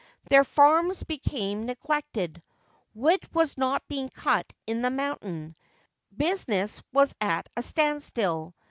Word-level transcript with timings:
Their 0.31 0.43
farms 0.43 1.03
became 1.03 1.67
neglected; 1.67 2.41
wood 2.95 3.19
was 3.35 3.55
not 3.55 3.87
being 3.87 4.09
cut 4.09 4.51
on 4.67 4.81
the 4.81 4.89
mountain; 4.89 5.53
business 6.17 6.81
was 6.91 7.13
at 7.21 7.47
a 7.55 7.61
stand 7.61 8.01
still. 8.01 8.55